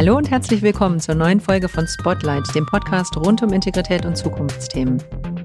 [0.00, 4.16] Hallo und herzlich willkommen zur neuen Folge von Spotlight, dem Podcast rund um Integrität und
[4.16, 4.96] Zukunftsthemen.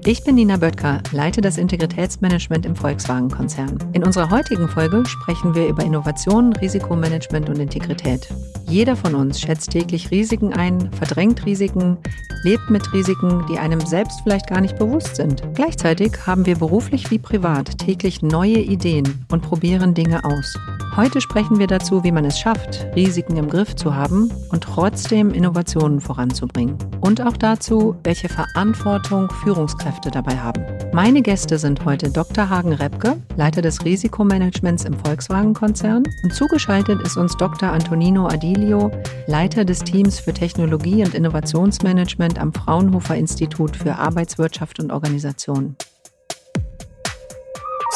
[0.06, 3.76] Ich bin Nina Böttger, leite das Integritätsmanagement im Volkswagen-Konzern.
[3.92, 8.26] In unserer heutigen Folge sprechen wir über Innovation, Risikomanagement und Integrität.
[8.66, 11.98] Jeder von uns schätzt täglich Risiken ein, verdrängt Risiken,
[12.42, 15.42] lebt mit Risiken, die einem selbst vielleicht gar nicht bewusst sind.
[15.52, 20.56] Gleichzeitig haben wir beruflich wie privat täglich neue Ideen und probieren Dinge aus.
[20.96, 25.30] Heute sprechen wir dazu, wie man es schafft, Risiken im Griff zu haben und trotzdem
[25.30, 26.78] Innovationen voranzubringen.
[27.02, 30.64] Und auch dazu, welche Verantwortung Führungskräfte dabei haben.
[30.94, 32.48] Meine Gäste sind heute Dr.
[32.48, 36.04] Hagen Repke, Leiter des Risikomanagements im Volkswagen-Konzern.
[36.22, 37.68] Und zugeschaltet ist uns Dr.
[37.68, 38.90] Antonino Adilio,
[39.26, 45.76] Leiter des Teams für Technologie und Innovationsmanagement am Fraunhofer Institut für Arbeitswirtschaft und Organisation.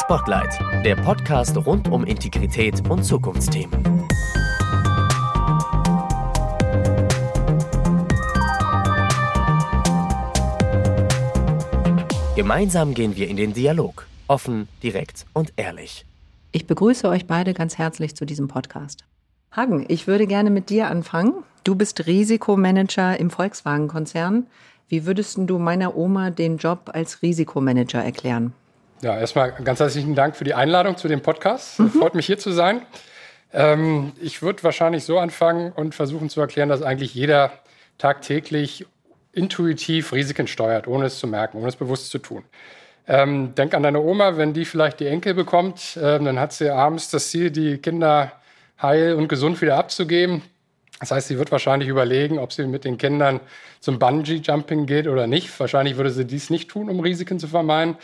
[0.03, 4.07] Spotlight, der Podcast rund um Integrität und Zukunftsthemen.
[12.35, 16.05] Gemeinsam gehen wir in den Dialog, offen, direkt und ehrlich.
[16.51, 19.05] Ich begrüße euch beide ganz herzlich zu diesem Podcast.
[19.51, 21.43] Hagen, ich würde gerne mit dir anfangen.
[21.63, 24.47] Du bist Risikomanager im Volkswagen-Konzern.
[24.89, 28.53] Wie würdest du meiner Oma den Job als Risikomanager erklären?
[29.01, 31.79] Ja, erstmal ganz herzlichen Dank für die Einladung zu dem Podcast.
[31.79, 31.89] Mhm.
[31.89, 32.83] Freut mich hier zu sein.
[33.51, 37.51] Ähm, ich würde wahrscheinlich so anfangen und versuchen zu erklären, dass eigentlich jeder
[37.97, 38.85] tagtäglich
[39.33, 42.43] intuitiv Risiken steuert, ohne es zu merken, ohne es bewusst zu tun.
[43.07, 46.69] Ähm, denk an deine Oma, wenn die vielleicht die Enkel bekommt, äh, dann hat sie
[46.69, 48.33] abends das Ziel, die Kinder
[48.79, 50.43] heil und gesund wieder abzugeben.
[50.99, 53.39] Das heißt, sie wird wahrscheinlich überlegen, ob sie mit den Kindern
[53.79, 55.59] zum Bungee-Jumping geht oder nicht.
[55.59, 57.95] Wahrscheinlich würde sie dies nicht tun, um Risiken zu vermeiden.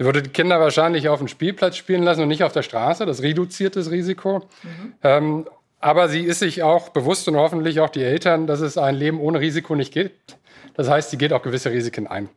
[0.00, 3.04] Er würde die Kinder wahrscheinlich auf dem Spielplatz spielen lassen und nicht auf der Straße.
[3.04, 4.38] Das reduziert das Risiko.
[4.62, 4.92] Mhm.
[5.02, 5.48] Ähm,
[5.78, 9.20] aber sie ist sich auch bewusst und hoffentlich auch die Eltern, dass es ein Leben
[9.20, 10.38] ohne Risiko nicht gibt.
[10.72, 12.30] Das heißt, sie geht auch gewisse Risiken ein.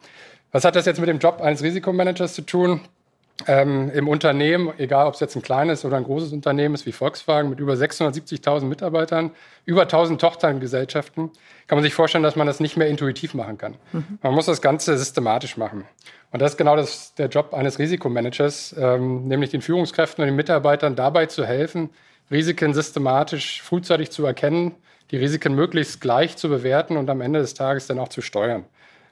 [0.51, 2.81] Was hat das jetzt mit dem Job eines Risikomanagers zu tun?
[3.47, 6.91] Ähm, Im Unternehmen, egal ob es jetzt ein kleines oder ein großes Unternehmen ist wie
[6.91, 9.31] Volkswagen mit über 670.000 Mitarbeitern,
[9.65, 11.31] über 1000 Tochterngesellschaften,
[11.67, 13.75] kann man sich vorstellen, dass man das nicht mehr intuitiv machen kann.
[13.91, 14.19] Mhm.
[14.21, 15.85] Man muss das Ganze systematisch machen.
[16.31, 20.35] Und das ist genau das, der Job eines Risikomanagers, ähm, nämlich den Führungskräften und den
[20.35, 21.89] Mitarbeitern dabei zu helfen,
[22.31, 24.75] Risiken systematisch frühzeitig zu erkennen,
[25.11, 28.65] die Risiken möglichst gleich zu bewerten und am Ende des Tages dann auch zu steuern.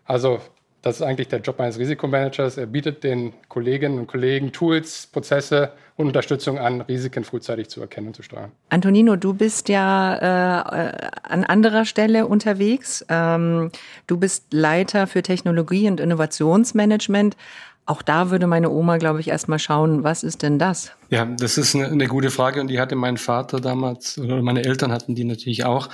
[0.05, 0.39] Also
[0.81, 2.57] das ist eigentlich der Job eines Risikomanagers.
[2.57, 8.07] Er bietet den Kolleginnen und Kollegen Tools, Prozesse und Unterstützung an, Risiken frühzeitig zu erkennen
[8.07, 8.51] und zu steuern.
[8.69, 13.05] Antonino, du bist ja äh, an anderer Stelle unterwegs.
[13.09, 13.69] Ähm,
[14.07, 17.37] du bist Leiter für Technologie und Innovationsmanagement.
[17.85, 20.91] Auch da würde meine Oma, glaube ich, erstmal schauen, was ist denn das?
[21.09, 24.63] Ja, das ist eine, eine gute Frage und die hatte mein Vater damals, oder meine
[24.63, 25.89] Eltern hatten die natürlich auch.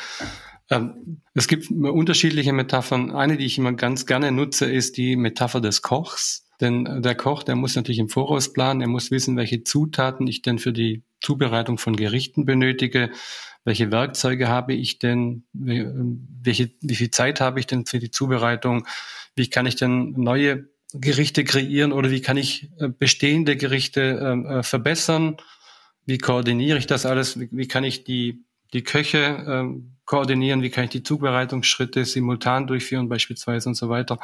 [0.69, 3.11] Ähm, es gibt unterschiedliche Metaphern.
[3.11, 6.45] Eine, die ich immer ganz gerne nutze, ist die Metapher des Kochs.
[6.59, 10.41] Denn der Koch, der muss natürlich im Voraus planen, er muss wissen, welche Zutaten ich
[10.41, 13.11] denn für die Zubereitung von Gerichten benötige,
[13.63, 18.87] welche Werkzeuge habe ich denn, welche, wie viel Zeit habe ich denn für die Zubereitung,
[19.35, 24.45] wie kann ich denn neue Gerichte kreieren oder wie kann ich äh, bestehende Gerichte ähm,
[24.45, 25.37] äh, verbessern,
[26.05, 30.85] wie koordiniere ich das alles, wie kann ich die, die Köche ähm, koordinieren, wie kann
[30.85, 34.17] ich die Zubereitungsschritte simultan durchführen beispielsweise und so weiter.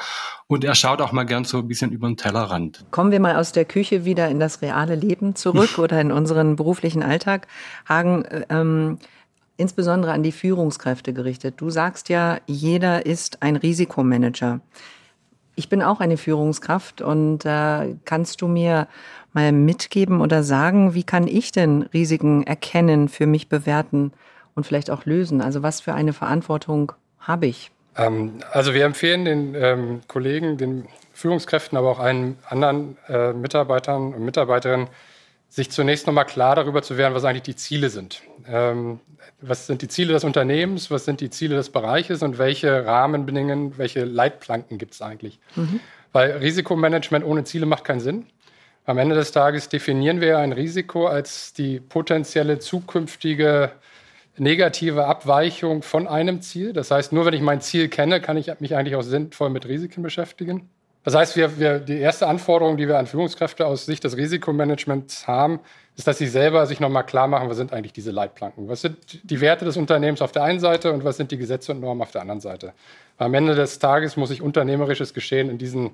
[0.48, 2.86] Und er schaut auch mal gern so ein bisschen über den Tellerrand.
[2.90, 6.56] Kommen wir mal aus der Küche wieder in das reale Leben zurück oder in unseren
[6.56, 7.48] beruflichen Alltag.
[7.88, 8.98] Hagen, ähm,
[9.58, 11.56] insbesondere an die Führungskräfte gerichtet.
[11.58, 14.62] Du sagst ja, jeder ist ein Risikomanager.
[15.56, 18.88] Ich bin auch eine Führungskraft und äh, kannst du mir
[19.34, 24.14] mal mitgeben oder sagen, wie kann ich denn Risiken erkennen, für mich bewerten
[24.56, 25.41] und vielleicht auch lösen?
[25.41, 27.72] Also was für eine Verantwortung habe ich?
[27.97, 34.13] Ähm, also wir empfehlen den ähm, Kollegen, den Führungskräften, aber auch allen anderen äh, Mitarbeitern
[34.13, 34.88] und Mitarbeiterinnen,
[35.50, 38.24] sich zunächst nochmal klar darüber zu werden, was eigentlich die Ziele sind.
[38.47, 39.00] Ähm,
[39.40, 43.78] was sind die Ziele des Unternehmens, was sind die Ziele des Bereiches und welche Rahmenbedingungen,
[43.78, 45.39] welche Leitplanken gibt es eigentlich?
[45.56, 45.80] Mhm.
[46.12, 48.25] Weil Risikomanagement ohne Ziele macht keinen Sinn.
[48.86, 53.72] Am Ende des Tages definieren wir ein Risiko als die potenzielle zukünftige
[54.38, 56.74] negative Abweichung von einem Ziel.
[56.74, 59.68] Das heißt, nur wenn ich mein Ziel kenne, kann ich mich eigentlich auch sinnvoll mit
[59.68, 60.69] Risiken beschäftigen.
[61.03, 65.27] Das heißt, wir, wir, die erste Anforderung, die wir an Führungskräfte aus Sicht des Risikomanagements
[65.27, 65.59] haben,
[65.97, 68.69] ist, dass sie selber sich nochmal klar machen, was sind eigentlich diese Leitplanken?
[68.69, 71.74] Was sind die Werte des Unternehmens auf der einen Seite und was sind die Gesetze
[71.74, 72.74] und Normen auf der anderen Seite?
[73.18, 75.88] Am Ende des Tages muss sich unternehmerisches Geschehen in diesen,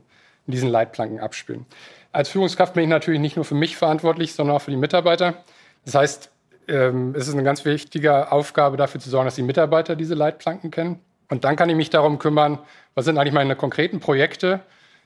[0.45, 1.65] in diesen Leitplanken abspielen.
[2.11, 5.43] Als Führungskraft bin ich natürlich nicht nur für mich verantwortlich, sondern auch für die Mitarbeiter.
[5.85, 6.31] Das heißt,
[6.69, 10.99] ähm, ist eine ganz wichtige Aufgabe, dafür zu sorgen, dass die Mitarbeiter diese Leitplanken kennen.
[11.29, 12.59] Und dann kann ich mich darum kümmern,
[12.95, 14.61] was sind eigentlich meine konkreten Projekte.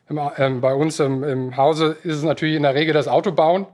[0.09, 3.65] Im, ähm, bei uns im, im Hause ist es natürlich in der Regel das Autobauen.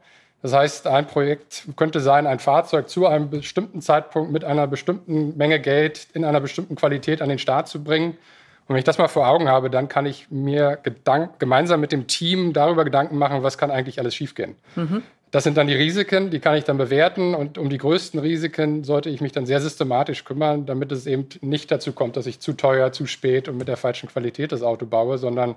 [0.41, 5.35] Das heißt, ein Projekt könnte sein, ein Fahrzeug zu einem bestimmten Zeitpunkt mit einer bestimmten
[5.37, 8.11] Menge Geld in einer bestimmten Qualität an den Start zu bringen.
[8.11, 11.91] Und wenn ich das mal vor Augen habe, dann kann ich mir Gedank gemeinsam mit
[11.91, 14.55] dem Team darüber Gedanken machen, was kann eigentlich alles schiefgehen.
[14.75, 15.03] Mhm.
[15.31, 17.35] Das sind dann die Risiken, die kann ich dann bewerten.
[17.35, 21.27] Und um die größten Risiken sollte ich mich dann sehr systematisch kümmern, damit es eben
[21.41, 24.63] nicht dazu kommt, dass ich zu teuer, zu spät und mit der falschen Qualität das
[24.63, 25.55] Auto baue, sondern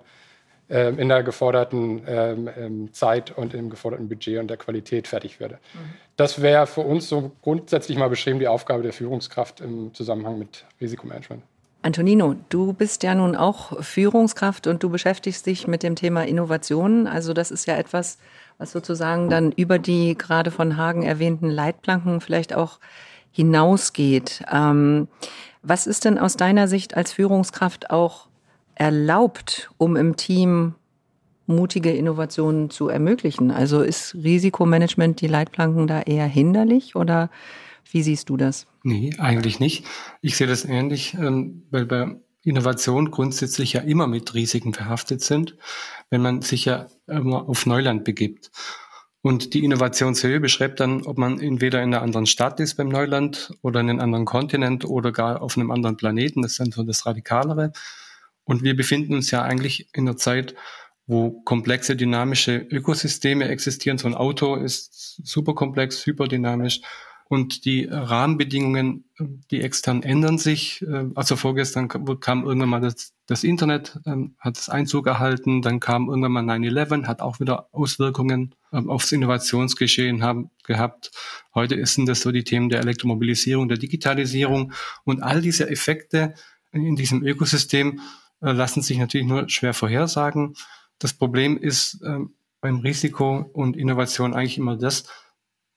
[0.68, 5.54] ähm, in der geforderten ähm, Zeit und im geforderten Budget und der Qualität fertig werde.
[5.74, 5.78] Mhm.
[6.16, 10.64] Das wäre für uns so grundsätzlich mal beschrieben die Aufgabe der Führungskraft im Zusammenhang mit
[10.80, 11.42] Risikomanagement.
[11.82, 17.08] Antonino, du bist ja nun auch Führungskraft und du beschäftigst dich mit dem Thema Innovation.
[17.08, 18.18] Also das ist ja etwas,
[18.58, 22.78] was sozusagen dann über die gerade von Hagen erwähnten Leitplanken vielleicht auch
[23.30, 24.44] hinausgeht.
[24.50, 25.08] Ähm,
[25.62, 28.28] was ist denn aus deiner Sicht als Führungskraft auch
[28.74, 30.74] erlaubt, um im Team
[31.46, 33.50] mutige Innovationen zu ermöglichen?
[33.50, 37.30] Also ist Risikomanagement die Leitplanken da eher hinderlich oder
[37.90, 38.66] wie siehst du das?
[38.84, 39.86] Nee, eigentlich nicht.
[40.20, 45.56] Ich sehe das ähnlich, ähm, weil bei Innovation grundsätzlich ja immer mit Risiken verhaftet sind,
[46.10, 48.50] wenn man sich ja immer auf Neuland begibt.
[49.22, 53.54] Und die Innovationshöhe beschreibt dann, ob man entweder in einer anderen Stadt ist beim Neuland
[53.62, 56.42] oder in einem anderen Kontinent oder gar auf einem anderen Planeten.
[56.42, 57.72] Das ist dann so das Radikalere.
[58.42, 60.56] Und wir befinden uns ja eigentlich in einer Zeit,
[61.06, 63.98] wo komplexe dynamische Ökosysteme existieren.
[63.98, 66.80] So ein Auto ist super komplex, hyperdynamisch.
[67.28, 69.04] Und die Rahmenbedingungen,
[69.50, 70.84] die extern ändern sich.
[71.14, 75.62] Also vorgestern kam irgendwann mal das, das Internet, ähm, hat es Einzug erhalten.
[75.62, 81.10] Dann kam irgendwann mal 9-11, hat auch wieder Auswirkungen ähm, aufs Innovationsgeschehen haben, gehabt.
[81.54, 84.72] Heute sind das so die Themen der Elektromobilisierung, der Digitalisierung.
[85.04, 86.34] Und all diese Effekte
[86.72, 88.00] in diesem Ökosystem
[88.42, 90.54] äh, lassen sich natürlich nur schwer vorhersagen.
[90.98, 95.04] Das Problem ist ähm, beim Risiko und Innovation eigentlich immer das,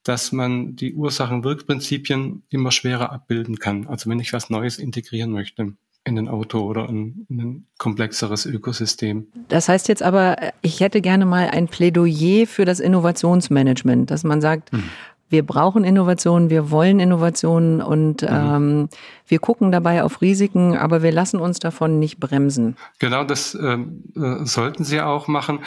[0.06, 3.86] dass man die Ursachen-Wirkprinzipien immer schwerer abbilden kann.
[3.88, 5.72] Also wenn ich was Neues integrieren möchte
[6.04, 9.26] in ein Auto oder in, in, ein komplexeres Ökosystem.
[9.48, 14.40] Das heißt jetzt aber, ich hätte gerne mal ein Plädoyer für das Innovationsmanagement, dass man
[14.40, 14.84] sagt, hm
[15.28, 18.28] wir brauchen Innovationen, wir wollen Innovationen und mhm.
[18.30, 18.88] ähm,
[19.26, 22.76] wir gucken dabei auf Risiken, aber wir lassen uns davon nicht bremsen.
[22.98, 25.60] Genau, das ähm, äh, sollten Sie auch machen.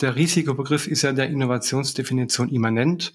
[0.00, 3.12] Der Risikobegriff ist ja der Innovationsdefinition immanent.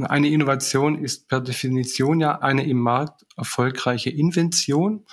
[0.00, 5.04] Eine Innovation ist per Definition ja eine im Markt erfolgreiche Invention.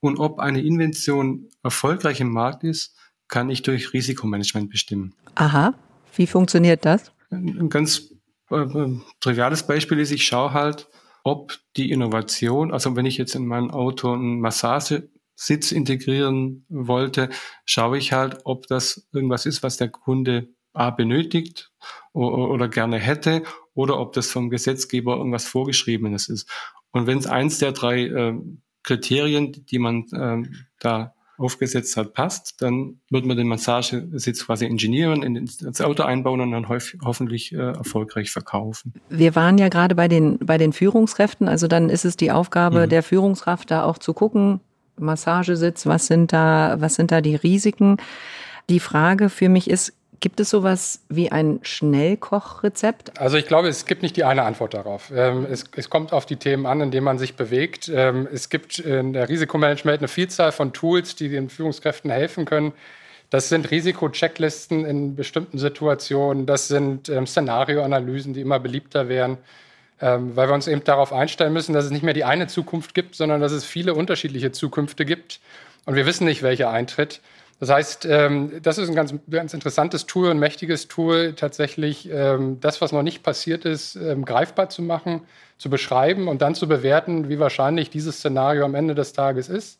[0.00, 2.96] Und ob eine Invention erfolgreich im Markt ist,
[3.28, 5.14] kann ich durch Risikomanagement bestimmen.
[5.34, 5.74] Aha,
[6.14, 7.12] wie funktioniert das?
[7.30, 8.12] Ein ganz
[8.50, 8.66] äh,
[9.20, 10.88] triviales Beispiel ist, ich schaue halt,
[11.24, 17.30] ob die Innovation, also wenn ich jetzt in mein Auto einen Massagesitz integrieren wollte,
[17.64, 21.70] schaue ich halt, ob das irgendwas ist, was der Kunde A benötigt
[22.12, 23.42] oder, oder gerne hätte
[23.74, 26.48] oder ob das vom Gesetzgeber irgendwas Vorgeschriebenes ist.
[26.90, 28.34] Und wenn es eins der drei äh,
[28.82, 30.48] Kriterien, die man äh,
[30.78, 36.52] da aufgesetzt hat, passt, dann wird man den Massagesitz quasi ingenieren, ins Auto einbauen und
[36.52, 38.94] dann hoffentlich äh, erfolgreich verkaufen.
[39.08, 42.86] Wir waren ja gerade bei den, bei den Führungskräften, also dann ist es die Aufgabe
[42.86, 42.90] mhm.
[42.90, 44.60] der Führungskraft, da auch zu gucken,
[44.98, 47.96] Massagesitz, was sind da, was sind da die Risiken?
[48.68, 53.18] Die Frage für mich ist, Gibt es sowas wie ein Schnellkochrezept?
[53.20, 55.10] Also ich glaube, es gibt nicht die eine Antwort darauf.
[55.12, 57.90] Ähm, es, es, kommt auf die Themen an, in denen man sich bewegt.
[57.92, 62.72] Ähm, es gibt in der Risikomanagement eine Vielzahl von Tools, die den Führungskräften helfen können.
[63.30, 66.46] Das sind Risikochecklisten in bestimmten Situationen.
[66.46, 69.38] Das sind ähm, Szenarioanalysen, die immer beliebter werden,
[69.98, 73.14] weil wir uns eben darauf einstellen müssen, dass es nicht mehr die eine Zukunft gibt,
[73.14, 75.38] sondern dass es viele unterschiedliche Zukünfte gibt.
[75.84, 77.20] Und wir wissen nicht, welche eintritt.
[77.60, 82.58] Das heißt, ähm, das ist ein ganz, ganz interessantes Tool, ein mächtiges Tool, tatsächlich ähm,
[82.60, 85.22] das, was noch nicht passiert ist, ähm, greifbar zu machen,
[85.58, 89.78] zu beschreiben und dann zu bewerten, wie wahrscheinlich dieses Szenario am Ende des Tages ist,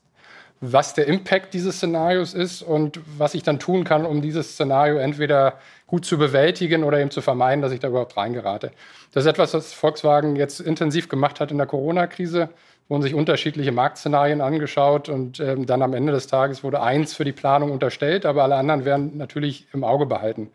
[0.64, 4.96] was der Impact dieses Szenarios ist und was ich dann tun kann, um dieses Szenario
[4.96, 8.70] entweder gut zu bewältigen oder eben zu vermeiden, dass ich da überhaupt reingerate.
[9.10, 12.48] Das ist etwas, was Volkswagen jetzt intensiv gemacht hat in der Corona-Krise
[12.88, 17.24] wurden sich unterschiedliche Marktszenarien angeschaut und ähm, dann am Ende des Tages wurde eins für
[17.24, 20.50] die Planung unterstellt, aber alle anderen werden natürlich im Auge behalten.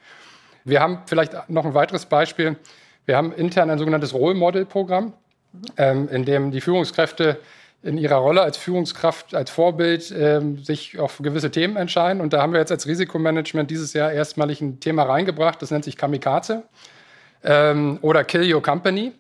[0.64, 2.56] Wir haben vielleicht noch ein weiteres Beispiel.
[3.06, 5.14] Wir haben intern ein sogenanntes Role Model Programm,
[5.78, 7.40] ähm, in dem die Führungskräfte
[7.84, 12.22] in ihrer Rolle als Führungskraft, als Vorbild ähm, sich auf gewisse Themen entscheiden.
[12.22, 15.86] Und da haben wir jetzt als Risikomanagement dieses Jahr erstmalig ein Thema reingebracht, das nennt
[15.86, 16.64] sich Kamikaze
[17.44, 19.14] ähm, oder Kill Your Company.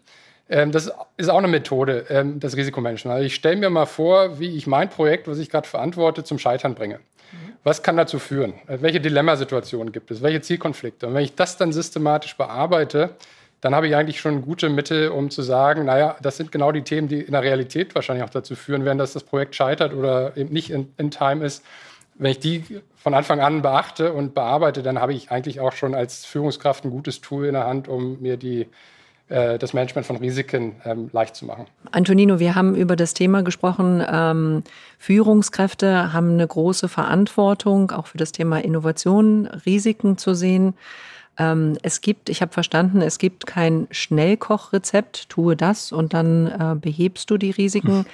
[0.49, 3.15] Ähm, das ist auch eine Methode, ähm, das Risikomanagement.
[3.15, 6.39] Also ich stelle mir mal vor, wie ich mein Projekt, was ich gerade verantworte, zum
[6.39, 6.99] Scheitern bringe.
[7.63, 8.53] Was kann dazu führen?
[8.67, 10.21] Welche Dilemmasituationen gibt es?
[10.21, 11.07] Welche Zielkonflikte?
[11.07, 13.17] Und wenn ich das dann systematisch bearbeite,
[13.67, 16.83] dann habe ich eigentlich schon gute Mittel, um zu sagen, naja, das sind genau die
[16.83, 20.38] Themen, die in der Realität wahrscheinlich auch dazu führen werden, dass das Projekt scheitert oder
[20.38, 21.65] eben nicht in, in Time ist.
[22.15, 22.63] Wenn ich die
[22.95, 26.91] von Anfang an beachte und bearbeite, dann habe ich eigentlich auch schon als Führungskraft ein
[26.91, 28.67] gutes Tool in der Hand, um mir die
[29.27, 31.65] äh, das Management von Risiken ähm, leicht zu machen.
[31.91, 34.01] Antonino, wir haben über das Thema gesprochen.
[34.09, 34.63] Ähm,
[34.97, 40.74] Führungskräfte haben eine große Verantwortung, auch für das Thema Innovation, Risiken zu sehen.
[41.38, 46.75] Ähm, es gibt, ich habe verstanden, es gibt kein Schnellkochrezept, tue das und dann äh,
[46.79, 48.00] behebst du die Risiken.
[48.00, 48.06] Hm.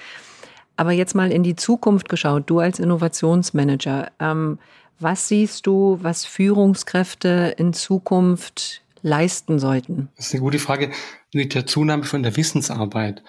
[0.75, 4.59] Aber jetzt mal in die Zukunft geschaut, du als Innovationsmanager, ähm,
[4.99, 10.09] was siehst du, was Führungskräfte in Zukunft leisten sollten?
[10.15, 10.91] Das ist eine gute Frage.
[11.33, 13.23] Mit der Zunahme von der Wissensarbeit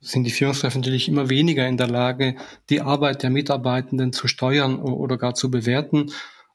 [0.00, 2.36] sind die Führungskräfte natürlich immer weniger in der Lage,
[2.68, 6.10] die Arbeit der Mitarbeitenden zu steuern oder gar zu bewerten.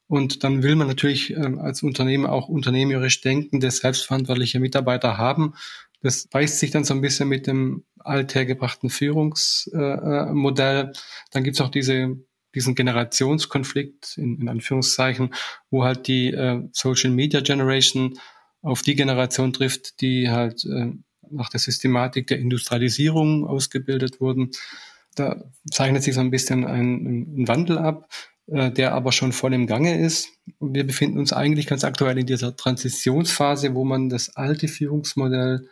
[0.08, 5.54] Und dann will man natürlich äh, als Unternehmen auch unternehmerisch denkende, selbstverantwortliche Mitarbeiter haben.
[6.02, 10.84] Das beißt sich dann so ein bisschen mit dem althergebrachten Führungsmodell.
[10.84, 10.92] Äh,
[11.32, 12.16] dann gibt es auch diese,
[12.54, 15.34] diesen Generationskonflikt in, in Anführungszeichen,
[15.70, 18.18] wo halt die äh, Social Media Generation
[18.62, 20.92] auf die Generation trifft, die halt äh,
[21.30, 24.50] nach der Systematik der Industrialisierung ausgebildet wurden.
[25.14, 28.08] Da zeichnet sich so ein bisschen ein, ein Wandel ab.
[28.48, 30.28] Äh, der aber schon voll im Gange ist.
[30.60, 35.68] Wir befinden uns eigentlich ganz aktuell in dieser Transitionsphase, wo man das alte Führungsmodell,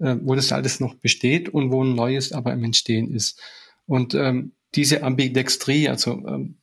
[0.00, 3.40] äh, wo das alles noch besteht und wo ein neues aber im Entstehen ist.
[3.86, 6.56] Und ähm, diese Ambidextrie, also ähm,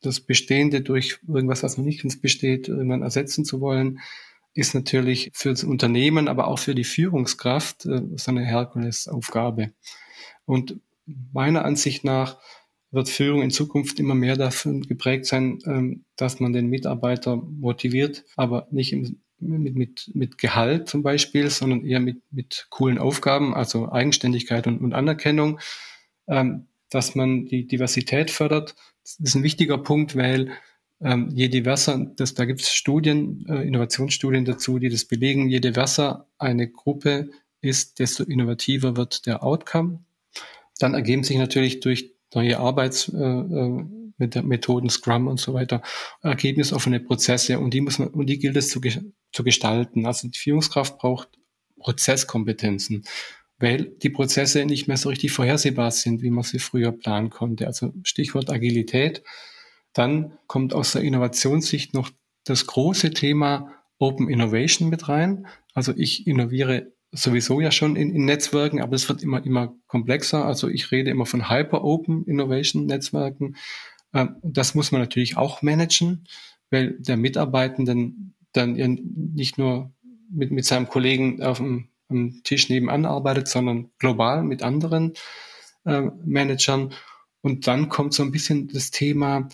[0.00, 4.00] das Bestehende durch irgendwas, was noch nicht ganz besteht, irgendwann ersetzen zu wollen,
[4.54, 9.72] ist natürlich für das Unternehmen, aber auch für die Führungskraft äh, so eine Herkulesaufgabe.
[10.46, 12.38] Und meiner Ansicht nach
[12.90, 18.24] wird Führung in Zukunft immer mehr davon geprägt sein, ähm, dass man den Mitarbeiter motiviert,
[18.36, 23.54] aber nicht im, mit, mit, mit Gehalt zum Beispiel, sondern eher mit, mit coolen Aufgaben,
[23.54, 25.60] also Eigenständigkeit und, und Anerkennung,
[26.26, 28.74] ähm, dass man die Diversität fördert.
[29.02, 30.52] Das ist ein wichtiger Punkt, weil
[31.00, 35.60] ähm, je diverser, das, da gibt es Studien, äh, Innovationsstudien dazu, die das belegen, je
[35.60, 40.00] diverser eine Gruppe ist, desto innovativer wird der Outcome.
[40.78, 43.90] Dann ergeben sich natürlich durch neue Arbeitsmethoden,
[44.20, 45.82] äh, äh Scrum und so weiter,
[46.22, 48.80] ergebnisoffene Prozesse und die muss man, und die gilt es zu,
[49.32, 50.06] zu gestalten.
[50.06, 51.30] Also die Führungskraft braucht
[51.80, 53.04] Prozesskompetenzen,
[53.58, 57.66] weil die Prozesse nicht mehr so richtig vorhersehbar sind, wie man sie früher planen konnte.
[57.66, 59.22] Also Stichwort Agilität.
[59.92, 62.10] Dann kommt aus der Innovationssicht noch
[62.44, 65.46] das große Thema Open Innovation mit rein.
[65.72, 70.44] Also ich innoviere sowieso ja schon in, in Netzwerken, aber es wird immer, immer komplexer.
[70.44, 73.56] Also ich rede immer von Hyper-Open Innovation Netzwerken.
[74.14, 76.26] Ähm, das muss man natürlich auch managen,
[76.70, 79.92] weil der Mitarbeitenden dann nicht nur
[80.30, 85.14] mit, mit seinem Kollegen auf dem, am Tisch nebenan arbeitet, sondern global mit anderen
[85.84, 86.92] äh, Managern.
[87.42, 89.48] Und dann kommt so ein bisschen das Thema,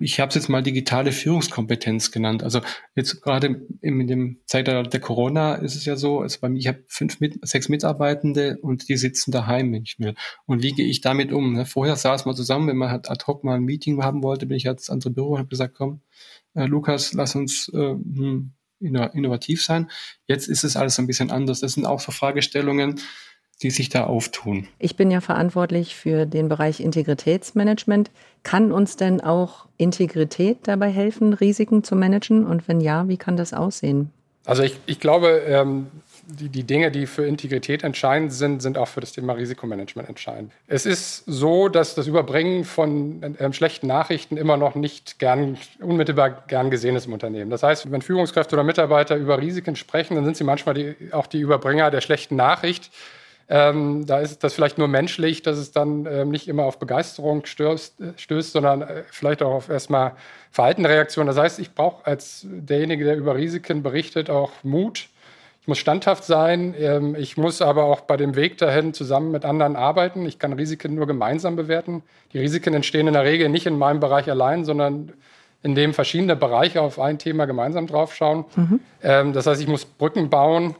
[0.00, 2.42] ich habe es jetzt mal digitale Führungskompetenz genannt.
[2.44, 2.60] Also
[2.94, 6.68] jetzt gerade in dem Zeitalter der Corona ist es ja so, also bei mir, ich
[6.68, 10.14] habe fünf, mit, sechs Mitarbeitende und die sitzen daheim, ich will.
[10.46, 11.54] Und wie gehe ich damit um?
[11.54, 11.66] Ne?
[11.66, 14.56] Vorher saß man zusammen, wenn man halt ad hoc mal ein Meeting haben wollte, bin
[14.56, 16.00] ich ans andere Büro und habe gesagt, komm,
[16.54, 19.90] äh, Lukas, lass uns äh, hm, innovativ sein.
[20.26, 21.60] Jetzt ist es alles ein bisschen anders.
[21.60, 23.00] Das sind auch so Fragestellungen,
[23.62, 24.68] die sich da auftun?
[24.78, 28.10] Ich bin ja verantwortlich für den Bereich Integritätsmanagement.
[28.42, 32.46] Kann uns denn auch Integrität dabei helfen, Risiken zu managen?
[32.46, 34.10] Und wenn ja, wie kann das aussehen?
[34.44, 35.88] Also ich, ich glaube, ähm,
[36.26, 40.52] die, die Dinge, die für Integrität entscheidend sind, sind auch für das Thema Risikomanagement entscheidend.
[40.66, 46.44] Es ist so, dass das Überbringen von ähm, schlechten Nachrichten immer noch nicht gern, unmittelbar
[46.46, 47.50] gern gesehen ist im Unternehmen.
[47.50, 51.26] Das heißt, wenn Führungskräfte oder Mitarbeiter über Risiken sprechen, dann sind sie manchmal die, auch
[51.26, 52.90] die Überbringer der schlechten Nachricht
[53.48, 57.46] ähm, da ist das vielleicht nur menschlich, dass es dann ähm, nicht immer auf Begeisterung
[57.46, 60.12] stößt, äh, stößt sondern äh, vielleicht auch auf erstmal
[60.50, 61.28] Verhaltenreaktionen.
[61.28, 65.08] Das heißt, ich brauche als derjenige, der über Risiken berichtet, auch Mut.
[65.62, 66.74] Ich muss standhaft sein.
[66.76, 70.26] Ähm, ich muss aber auch bei dem Weg dahin zusammen mit anderen arbeiten.
[70.26, 72.02] Ich kann Risiken nur gemeinsam bewerten.
[72.32, 75.12] Die Risiken entstehen in der Regel nicht in meinem Bereich allein, sondern
[75.62, 78.44] indem verschiedene Bereiche auf ein Thema gemeinsam draufschauen.
[78.56, 78.80] Mhm.
[79.02, 80.74] Ähm, das heißt, ich muss Brücken bauen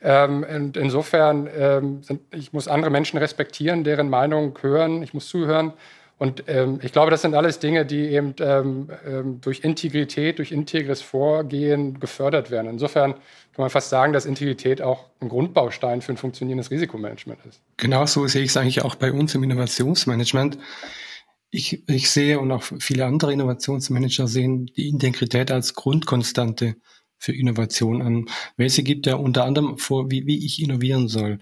[0.00, 5.28] ähm, und insofern, ähm, sind, ich muss andere Menschen respektieren, deren Meinung hören, ich muss
[5.28, 5.72] zuhören
[6.18, 10.50] Und ähm, ich glaube, das sind alles Dinge, die eben ähm, ähm, durch Integrität, durch
[10.50, 12.68] integres Vorgehen gefördert werden.
[12.68, 13.22] Insofern kann
[13.64, 17.60] man fast sagen, dass Integrität auch ein Grundbaustein für ein funktionierendes Risikomanagement ist.
[17.76, 20.58] Genau so sehe ich es eigentlich auch bei uns im Innovationsmanagement.
[21.50, 26.74] Ich, ich sehe und auch viele andere Innovationsmanager sehen die Integrität als Grundkonstante
[27.18, 28.26] für Innovation an.
[28.56, 31.38] Welche gibt ja unter anderem vor, wie, wie ich innovieren soll.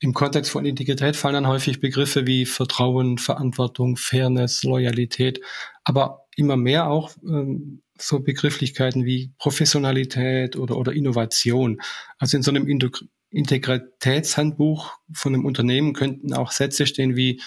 [0.00, 5.40] Im Kontext von Integrität fallen dann häufig Begriffe wie Vertrauen, Verantwortung, Fairness, Loyalität,
[5.82, 11.80] aber immer mehr auch ähm, so Begrifflichkeiten wie Professionalität oder, oder Innovation.
[12.18, 12.68] Also in so einem
[13.30, 17.40] Integritätshandbuch von einem Unternehmen könnten auch Sätze stehen wie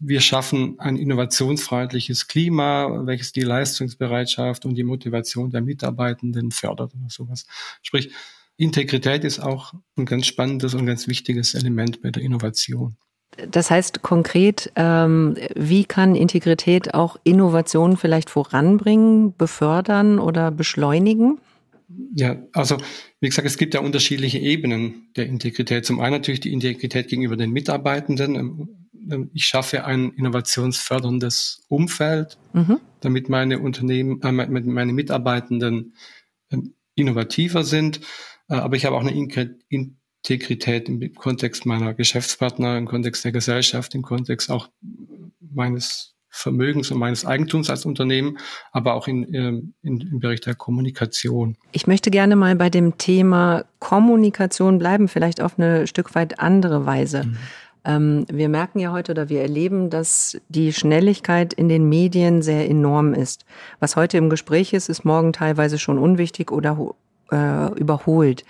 [0.00, 7.10] wir schaffen ein innovationsfreundliches Klima, welches die Leistungsbereitschaft und die Motivation der Mitarbeitenden fördert oder
[7.10, 7.46] sowas.
[7.82, 8.10] Sprich,
[8.56, 12.96] Integrität ist auch ein ganz spannendes und ganz wichtiges Element bei der Innovation.
[13.50, 21.38] Das heißt konkret, ähm, wie kann Integrität auch Innovationen vielleicht voranbringen, befördern oder beschleunigen?
[22.14, 22.78] Ja, also
[23.20, 25.84] wie gesagt, es gibt ja unterschiedliche Ebenen der Integrität.
[25.84, 28.79] Zum einen natürlich die Integrität gegenüber den Mitarbeitenden.
[28.94, 32.80] Ähm, ich schaffe ein innovationsförderndes Umfeld, mhm.
[33.00, 35.94] damit meine Unternehmen, äh, meine Mitarbeitenden
[36.94, 38.00] innovativer sind.
[38.48, 43.94] Äh, aber ich habe auch eine Integrität im Kontext meiner Geschäftspartner, im Kontext der Gesellschaft,
[43.94, 44.68] im Kontext auch
[45.40, 48.38] meines Vermögens und meines Eigentums als Unternehmen,
[48.70, 51.56] aber auch in, ähm, in, im Bereich der Kommunikation.
[51.72, 56.86] Ich möchte gerne mal bei dem Thema Kommunikation bleiben, vielleicht auf eine Stück weit andere
[56.86, 57.24] Weise.
[57.24, 57.36] Mhm.
[57.84, 62.68] Ähm, wir merken ja heute oder wir erleben, dass die Schnelligkeit in den Medien sehr
[62.68, 63.44] enorm ist.
[63.78, 66.94] Was heute im Gespräch ist, ist morgen teilweise schon unwichtig oder
[67.30, 68.44] äh, überholt.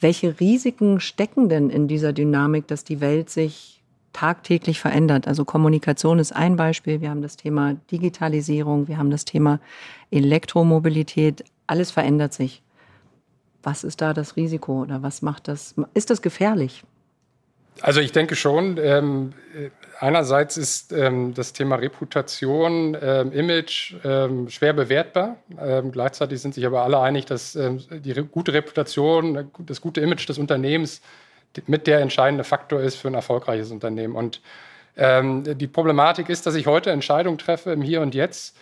[0.00, 5.28] Welche Risiken stecken denn in dieser Dynamik, dass die Welt sich tagtäglich verändert?
[5.28, 7.00] Also Kommunikation ist ein Beispiel.
[7.00, 9.60] Wir haben das Thema Digitalisierung, wir haben das Thema
[10.10, 11.44] Elektromobilität.
[11.66, 12.62] Alles verändert sich.
[13.62, 15.74] Was ist da das Risiko oder was macht das?
[15.92, 16.82] Ist das gefährlich?
[17.82, 19.32] Also ich denke schon, ähm,
[19.98, 25.36] einerseits ist ähm, das Thema Reputation, ähm, Image ähm, schwer bewertbar.
[25.60, 30.00] Ähm, gleichzeitig sind sich aber alle einig, dass ähm, die re gute Reputation, das gute
[30.00, 31.00] Image des Unternehmens
[31.66, 34.14] mit der entscheidende Faktor ist für ein erfolgreiches Unternehmen.
[34.14, 34.40] Und
[34.96, 38.56] die Problematik ist, dass ich heute Entscheidungen treffe im Hier und Jetzt,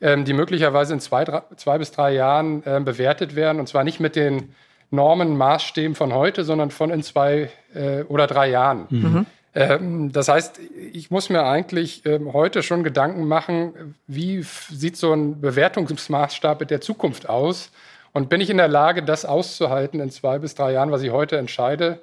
[0.00, 3.60] die möglicherweise in zwei, drei, zwei bis drei Jahren bewertet werden.
[3.60, 4.54] Und zwar nicht mit den
[4.92, 8.86] Normen, Maßstäben von heute, sondern von in zwei äh, oder drei Jahren.
[8.90, 9.26] Mhm.
[9.54, 10.60] Ähm, das heißt,
[10.92, 16.70] ich muss mir eigentlich ähm, heute schon Gedanken machen, wie sieht so ein Bewertungsmaßstab mit
[16.70, 17.70] der Zukunft aus?
[18.12, 21.10] Und bin ich in der Lage, das auszuhalten in zwei bis drei Jahren, was ich
[21.10, 21.98] heute entscheide?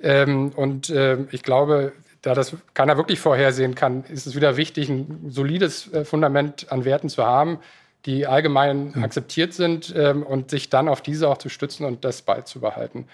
[0.00, 4.88] Ähm, und äh, ich glaube, da das keiner wirklich vorhersehen kann, ist es wieder wichtig,
[4.88, 7.58] ein solides äh, Fundament an Werten zu haben,
[8.06, 9.04] die allgemein mhm.
[9.04, 13.06] akzeptiert sind ähm, und sich dann auf diese auch zu stützen und das beizubehalten.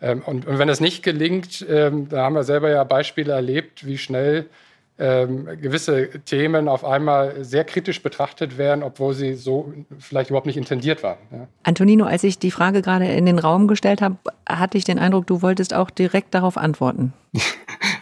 [0.00, 3.86] Ähm, und, und, wenn es nicht gelingt, ähm, da haben wir selber ja Beispiele erlebt,
[3.86, 4.46] wie schnell
[4.98, 10.56] ähm, gewisse Themen auf einmal sehr kritisch betrachtet werden, obwohl sie so vielleicht überhaupt nicht
[10.56, 11.18] intendiert waren.
[11.30, 11.48] Ja.
[11.64, 14.16] Antonino, als ich die Frage gerade in den Raum gestellt habe,
[14.48, 17.12] hatte ich den Eindruck, du wolltest auch direkt darauf antworten.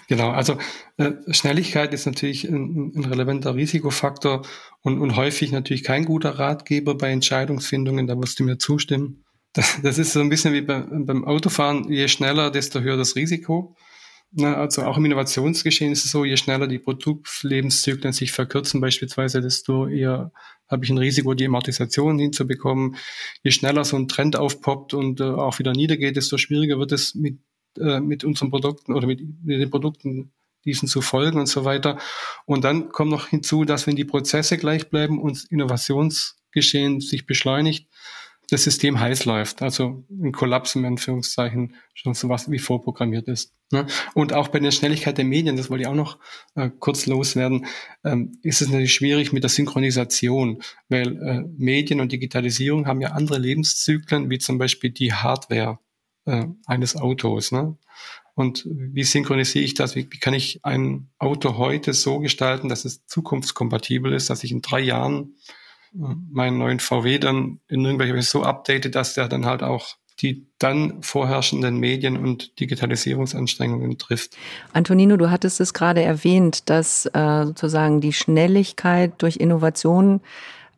[0.09, 0.57] genau, also
[0.97, 4.43] äh, Schnelligkeit ist natürlich ein, ein relevanter Risikofaktor
[4.83, 9.25] und, und, häufig natürlich kein guter Ratgeber bei Entscheidungsfindungen, da wirst du mir zustimmen.
[9.53, 13.17] Das, das ist so ein bisschen wie bei, beim Autofahren, je schneller, desto höher das
[13.17, 13.75] Risiko.
[14.37, 19.40] Na, also auch im Innovationsgeschehen ist es so, je schneller die Produktlebenszyklen sich verkürzen beispielsweise,
[19.40, 20.33] desto eher
[20.68, 22.97] habe ich ein Risiko, die Amortisation hinzubekommen.
[23.44, 27.14] Je schneller so ein Trend aufpoppt und äh, auch wieder niedergeht, desto schwieriger wird es
[27.14, 27.38] mit,
[27.79, 30.33] äh, mit unseren Produkten oder mit, mit den Produkten
[30.64, 31.99] diesen zu folgen und so weiter.
[32.44, 37.88] Und dann kommt noch hinzu, dass wenn die Prozesse gleich bleiben und Innovationsgeschehen sich beschleunigt,
[38.51, 43.55] das System heiß läuft, also ein Kollaps im Anführungszeichen schon so was wie vorprogrammiert ist.
[43.71, 43.87] Ne?
[44.15, 46.19] Und auch bei der Schnelligkeit der Medien, das wollte ich auch noch
[46.55, 47.67] äh, kurz loswerden,
[48.05, 53.13] ähm, ist es natürlich schwierig mit der Synchronisation, weil äh, Medien und Digitalisierung haben ja
[53.13, 55.79] andere Lebenszyklen, wie zum Beispiel die Hardware
[56.27, 57.53] äh, eines Autos.
[57.53, 57.77] Ne?
[58.35, 59.95] Und wie synchronisiere ich das?
[59.95, 64.51] Wie, wie kann ich ein Auto heute so gestalten, dass es zukunftskompatibel ist, dass ich
[64.51, 65.37] in drei Jahren
[65.95, 70.47] meinen neuen VW dann in irgendwelcher Weise so update, dass der dann halt auch die
[70.59, 74.37] dann vorherrschenden Medien- und Digitalisierungsanstrengungen trifft.
[74.73, 80.21] Antonino, du hattest es gerade erwähnt, dass äh, sozusagen die Schnelligkeit durch Innovationen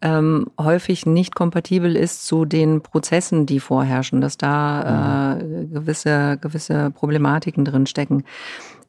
[0.03, 5.73] ähm, häufig nicht kompatibel ist zu den Prozessen, die vorherrschen, dass da äh, mhm.
[5.73, 8.25] gewisse, gewisse Problematiken drin stecken.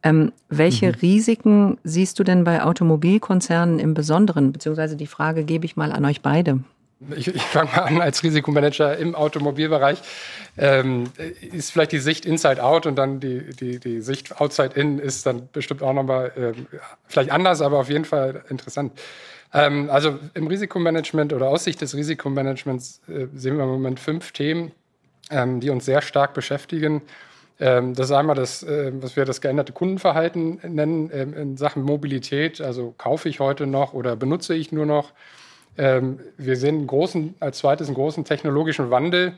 [0.03, 0.93] Ähm, welche mhm.
[1.01, 4.51] Risiken siehst du denn bei Automobilkonzernen im Besonderen?
[4.51, 6.59] Beziehungsweise die Frage gebe ich mal an euch beide.
[7.15, 10.01] Ich, ich fange mal an als Risikomanager im Automobilbereich.
[10.57, 11.05] Ähm,
[11.51, 15.25] ist vielleicht die Sicht Inside Out und dann die, die, die Sicht Outside In ist
[15.25, 18.93] dann bestimmt auch nochmal äh, vielleicht anders, aber auf jeden Fall interessant.
[19.53, 24.31] Ähm, also im Risikomanagement oder aus Sicht des Risikomanagements äh, sehen wir im Moment fünf
[24.31, 24.71] Themen,
[25.29, 27.03] ähm, die uns sehr stark beschäftigen.
[27.59, 31.83] Ähm, das ist einmal das, äh, was wir das geänderte Kundenverhalten nennen ähm, in Sachen
[31.83, 32.61] Mobilität.
[32.61, 35.11] Also kaufe ich heute noch oder benutze ich nur noch?
[35.77, 39.33] Ähm, wir sehen einen großen, als zweites einen großen technologischen Wandel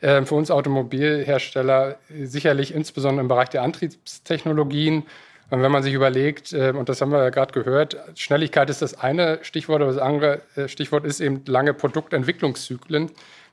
[0.00, 5.04] äh, für uns Automobilhersteller, sicherlich insbesondere im Bereich der Antriebstechnologien.
[5.50, 8.82] Und wenn man sich überlegt, äh, und das haben wir ja gerade gehört, Schnelligkeit ist
[8.82, 13.10] das eine Stichwort, aber das andere äh, Stichwort ist eben lange Produktentwicklungszyklen.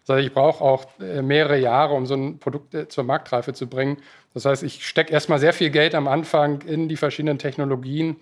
[0.10, 3.68] Heißt, ich brauche auch äh, mehrere Jahre, um so ein Produkt äh, zur Marktreife zu
[3.68, 3.98] bringen.
[4.34, 8.18] Das heißt, ich stecke erstmal sehr viel Geld am Anfang in die verschiedenen Technologien,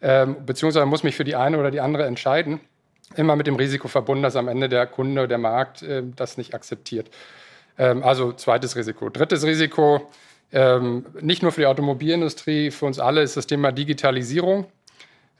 [0.00, 2.60] ähm, beziehungsweise muss mich für die eine oder die andere entscheiden
[3.16, 6.54] immer mit dem Risiko verbunden, dass am Ende der Kunde, der Markt äh, das nicht
[6.54, 7.10] akzeptiert.
[7.78, 9.08] Ähm, also zweites Risiko.
[9.10, 10.10] Drittes Risiko,
[10.52, 14.66] ähm, nicht nur für die Automobilindustrie, für uns alle ist das Thema Digitalisierung.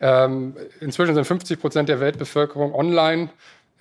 [0.00, 3.28] Ähm, inzwischen sind 50 Prozent der Weltbevölkerung online.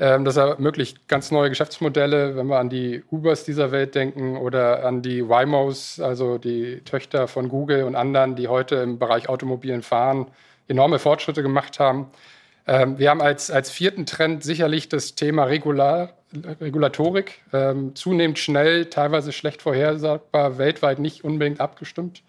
[0.04, 4.84] Ähm, das ermöglicht ganz neue Geschäftsmodelle, wenn wir an die Ubers dieser Welt denken oder
[4.84, 9.82] an die Wimos, also die Töchter von Google und anderen, die heute im Bereich automobilen
[9.82, 10.28] Fahren
[10.68, 12.08] enorme Fortschritte gemacht haben.
[12.68, 16.10] Ähm, wir haben als, als vierten Trend sicherlich das Thema Regular,
[16.60, 17.42] Regulatorik.
[17.54, 22.24] Ähm, zunehmend schnell, teilweise schlecht vorhersagbar, weltweit nicht unbedingt abgestimmt,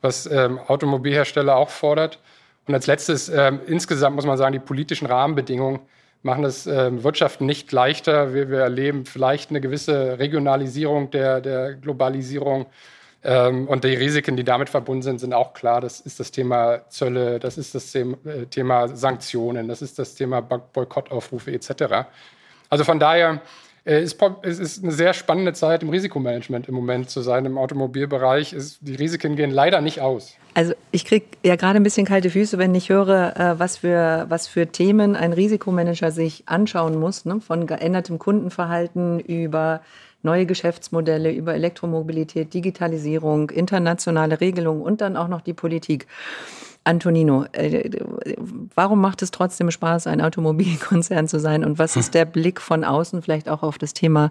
[0.00, 2.18] was ähm, Automobilhersteller auch fordert.
[2.66, 5.78] Und als letztes, ähm, insgesamt muss man sagen, die politischen Rahmenbedingungen
[6.22, 8.32] machen das ähm, Wirtschaften nicht leichter.
[8.34, 12.66] Wir, wir erleben vielleicht eine gewisse Regionalisierung der, der Globalisierung.
[13.24, 15.80] Ähm, und die Risiken, die damit verbunden sind, sind auch klar.
[15.80, 18.04] Das ist das Thema Zölle, das ist das äh,
[18.50, 22.06] Thema Sanktionen, das ist das Thema Boykottaufrufe etc.
[22.68, 23.38] Also von daher äh,
[23.84, 24.14] es
[24.58, 28.54] ist eine sehr spannende Zeit im Risikomanagement im Moment zu sein im Automobilbereich.
[28.80, 30.36] Die Risiken gehen leider nicht aus.
[30.54, 34.26] Also ich kriege ja gerade ein bisschen kalte Füße, wenn ich höre, äh, was für,
[34.28, 37.40] was für Themen ein Risikomanager sich anschauen muss, ne?
[37.40, 39.80] von geändertem Kundenverhalten über
[40.22, 46.06] neue Geschäftsmodelle über Elektromobilität, Digitalisierung, internationale Regelungen und dann auch noch die Politik.
[46.84, 47.90] Antonino, äh,
[48.74, 51.64] warum macht es trotzdem Spaß, ein Automobilkonzern zu sein?
[51.64, 54.30] Und was ist der Blick von außen vielleicht auch auf das Thema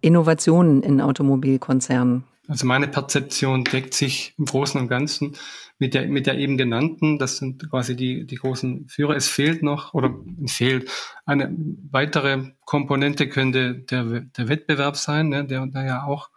[0.00, 2.24] Innovationen in Automobilkonzernen?
[2.48, 5.36] Also meine Perzeption deckt sich im Großen und Ganzen
[5.78, 7.18] mit der, mit der eben genannten.
[7.18, 9.14] Das sind quasi die, die großen Führer.
[9.16, 10.14] Es fehlt noch oder
[10.46, 10.90] fehlt
[11.24, 11.56] eine
[11.90, 16.30] weitere Komponente könnte der, der Wettbewerb sein, ne, der, der ja auch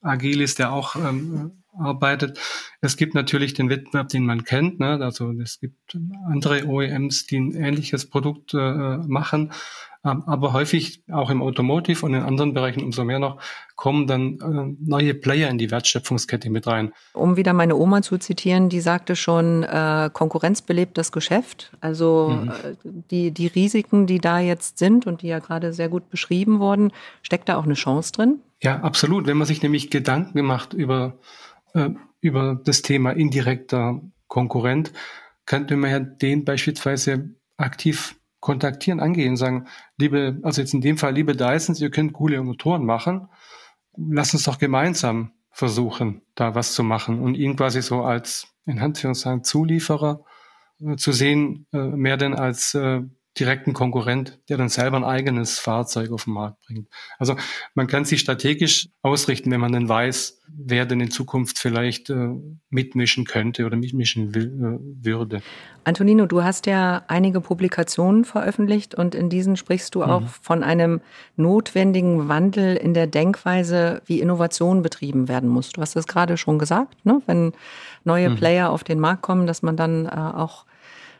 [0.00, 2.38] agil ist, der auch ähm, arbeitet.
[2.80, 4.80] Es gibt natürlich den Wettbewerb, den man kennt.
[4.80, 4.98] Ne?
[5.00, 5.96] Also es gibt
[6.28, 9.52] andere OEMs, die ein ähnliches Produkt äh, machen.
[10.06, 13.40] Ähm, aber häufig auch im Automotive und in anderen Bereichen umso mehr noch
[13.74, 16.92] kommen dann äh, neue Player in die Wertschöpfungskette mit rein.
[17.12, 21.72] Um wieder meine Oma zu zitieren, die sagte schon, äh, Konkurrenz belebt das Geschäft.
[21.80, 22.50] Also mhm.
[22.50, 22.52] äh,
[23.10, 26.92] die, die Risiken, die da jetzt sind und die ja gerade sehr gut beschrieben wurden,
[27.22, 28.40] steckt da auch eine Chance drin?
[28.62, 29.26] Ja, absolut.
[29.26, 31.18] Wenn man sich nämlich Gedanken macht über,
[31.76, 34.92] äh, über das Thema indirekter Konkurrent,
[35.44, 41.14] könnte man ja den beispielsweise aktiv kontaktieren, angehen, sagen, liebe, also jetzt in dem Fall,
[41.14, 43.28] liebe Dysons, ihr könnt coole Motoren machen,
[43.96, 47.20] lasst uns doch gemeinsam versuchen, da was zu machen.
[47.20, 50.24] Und ihn quasi so als, in Anführungszeichen, Zulieferer
[50.80, 53.02] äh, zu sehen, äh, mehr denn als äh,
[53.38, 56.88] direkten Konkurrent, der dann selber ein eigenes Fahrzeug auf den Markt bringt.
[57.18, 57.36] Also
[57.74, 62.30] man kann sich strategisch ausrichten, wenn man dann weiß, wer denn in Zukunft vielleicht äh,
[62.70, 65.42] mitmischen könnte oder mitmischen will, äh, würde.
[65.84, 70.28] Antonino, du hast ja einige Publikationen veröffentlicht und in diesen sprichst du auch mhm.
[70.40, 71.00] von einem
[71.36, 75.70] notwendigen Wandel in der Denkweise, wie Innovation betrieben werden muss.
[75.70, 77.20] Du hast das gerade schon gesagt, ne?
[77.26, 77.52] wenn
[78.04, 78.36] neue mhm.
[78.36, 80.64] Player auf den Markt kommen, dass man dann äh, auch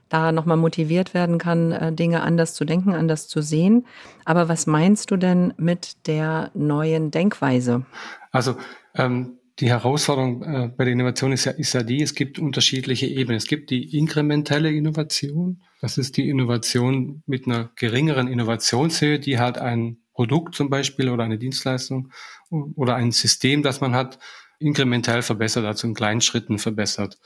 [0.09, 3.87] da nochmal motiviert werden kann, äh, Dinge anders zu denken, anders zu sehen.
[4.25, 7.85] Aber was meinst du denn mit der neuen Denkweise?
[8.31, 8.57] Also
[8.95, 13.07] ähm, die Herausforderung äh, bei der Innovation ist ja, ist ja die, es gibt unterschiedliche
[13.07, 13.37] Ebenen.
[13.37, 15.62] Es gibt die inkrementelle Innovation.
[15.81, 21.25] Das ist die Innovation mit einer geringeren Innovationshöhe, die halt ein Produkt zum Beispiel oder
[21.25, 22.11] eine Dienstleistung
[22.51, 24.19] oder ein System, das man hat,
[24.59, 27.19] inkrementell verbessert, also in kleinen Schritten verbessert.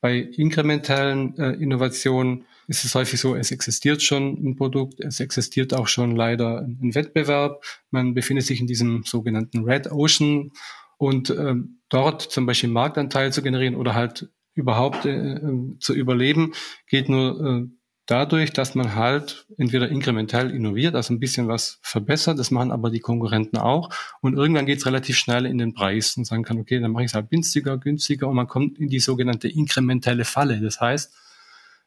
[0.00, 5.74] Bei inkrementellen äh, Innovationen ist es häufig so, es existiert schon ein Produkt, es existiert
[5.74, 7.62] auch schon leider ein Wettbewerb.
[7.90, 10.52] Man befindet sich in diesem sogenannten Red Ocean
[10.96, 16.52] und ähm, dort zum Beispiel Marktanteil zu generieren oder halt überhaupt äh, äh, zu überleben,
[16.88, 17.79] geht nur äh,
[18.10, 22.90] dadurch, dass man halt entweder inkrementell innoviert, also ein bisschen was verbessert, das machen aber
[22.90, 23.90] die Konkurrenten auch.
[24.20, 27.04] Und irgendwann geht es relativ schnell in den Preis und sagen kann, okay, dann mache
[27.04, 30.60] ich es halt günstiger, günstiger und man kommt in die sogenannte inkrementelle Falle.
[30.60, 31.14] Das heißt,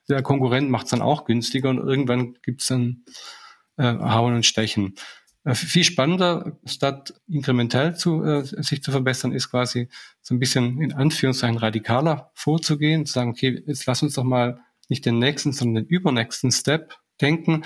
[0.09, 3.03] der Konkurrent macht es dann auch günstiger und irgendwann gibt es dann
[3.77, 4.95] äh, Hauen und Stechen.
[5.43, 9.89] Äh, viel spannender, statt inkrementell zu, äh, sich zu verbessern, ist quasi
[10.21, 14.61] so ein bisschen in Anführungszeichen radikaler vorzugehen, zu sagen, okay, jetzt lass uns doch mal
[14.89, 17.63] nicht den nächsten, sondern den übernächsten Step denken.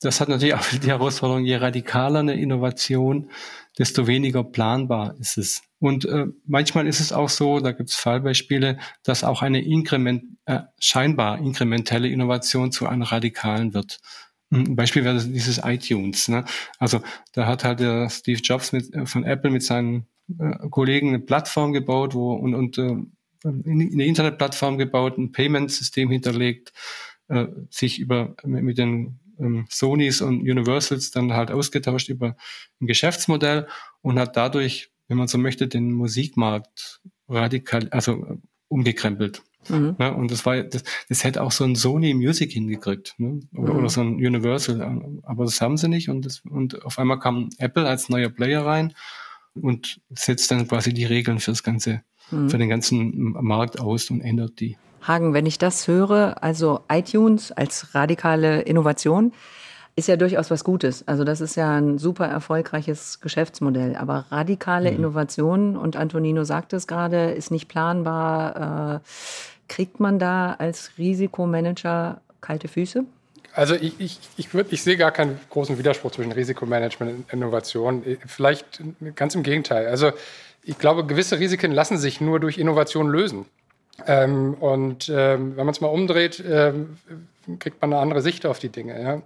[0.00, 3.30] Das hat natürlich auch die Herausforderung, je radikaler eine Innovation,
[3.78, 5.62] desto weniger planbar ist es.
[5.78, 10.24] Und äh, manchmal ist es auch so, da gibt es Fallbeispiele, dass auch eine Inkrement,
[10.46, 14.00] äh, scheinbar inkrementelle Innovation zu einer radikalen wird.
[14.50, 16.28] Ein Beispiel wäre dieses iTunes.
[16.28, 16.44] Ne?
[16.78, 17.00] Also
[17.32, 20.06] da hat halt der Steve Jobs mit, äh, von Apple mit seinen
[20.38, 22.96] äh, Kollegen eine Plattform gebaut, wo und, und äh,
[23.44, 26.72] eine Internetplattform gebaut, ein Payment-System hinterlegt,
[27.28, 32.36] äh, sich über mit den ähm, Sonys und Universals dann halt ausgetauscht über
[32.80, 33.66] ein Geschäftsmodell
[34.02, 39.42] und hat dadurch, wenn man so möchte, den Musikmarkt radikal, also umgekrempelt.
[39.68, 39.96] Mhm.
[39.98, 40.14] Ne?
[40.14, 43.40] Und das war, das, das hätte auch so ein Sony Music hingekriegt, ne?
[43.54, 43.78] oder, mhm.
[43.78, 47.50] oder so ein Universal, aber das haben sie nicht und, das, und auf einmal kam
[47.58, 48.94] Apple als neuer Player rein
[49.54, 52.50] und setzt dann quasi die Regeln für das ganze mhm.
[52.50, 54.76] für den ganzen Markt aus und ändert die.
[55.06, 59.32] Hagen, wenn ich das höre, also iTunes als radikale Innovation,
[59.96, 61.06] ist ja durchaus was Gutes.
[61.08, 63.96] Also das ist ja ein super erfolgreiches Geschäftsmodell.
[63.96, 64.98] Aber radikale mhm.
[64.98, 68.96] Innovation, und Antonino sagte es gerade, ist nicht planbar.
[68.96, 69.00] Äh,
[69.68, 73.04] kriegt man da als Risikomanager kalte Füße?
[73.52, 78.04] Also ich, ich, ich, würd, ich sehe gar keinen großen Widerspruch zwischen Risikomanagement und Innovation.
[78.26, 78.80] Vielleicht
[79.16, 79.88] ganz im Gegenteil.
[79.88, 80.12] Also
[80.62, 83.46] ich glaube, gewisse Risiken lassen sich nur durch Innovation lösen.
[84.06, 86.96] Ähm, und ähm, wenn man es mal umdreht, ähm,
[87.58, 89.00] kriegt man eine andere Sicht auf die Dinge.
[89.00, 89.22] Ja?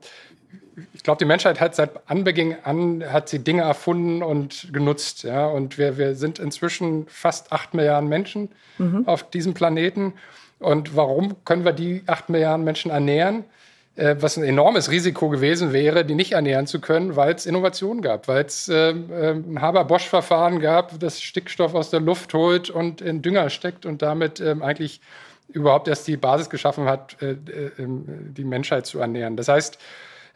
[0.92, 5.22] Ich glaube, die Menschheit hat seit Anbeginn an hat sie Dinge erfunden und genutzt.
[5.22, 5.46] Ja?
[5.46, 9.06] Und wir, wir sind inzwischen fast acht Milliarden Menschen mhm.
[9.06, 10.14] auf diesem Planeten.
[10.58, 13.44] Und warum können wir die acht Milliarden Menschen ernähren?
[13.96, 18.02] Äh, was ein enormes Risiko gewesen wäre, die nicht ernähren zu können, weil es Innovationen
[18.02, 23.22] gab, weil es äh, ein Haber-Bosch-Verfahren gab, das Stickstoff aus der Luft holt und in
[23.22, 25.00] Dünger steckt und damit ähm, eigentlich
[25.48, 29.36] überhaupt erst die Basis geschaffen hat, äh, äh, die Menschheit zu ernähren.
[29.36, 29.78] Das heißt,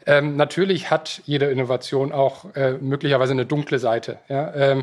[0.05, 4.19] ähm, natürlich hat jede Innovation auch äh, möglicherweise eine dunkle Seite.
[4.29, 4.81] Ja?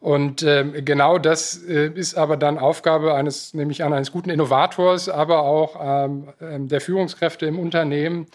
[0.00, 5.10] Und ähm, genau das äh, ist aber dann Aufgabe eines, nämlich an eines guten Innovators,
[5.10, 8.26] aber auch ähm, ähm, der Führungskräfte im Unternehmen,